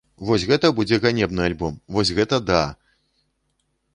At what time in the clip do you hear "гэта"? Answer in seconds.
0.51-0.71, 2.19-2.39